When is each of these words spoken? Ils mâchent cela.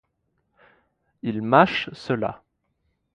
Ils 1.21 1.43
mâchent 1.43 1.91
cela. 1.93 2.41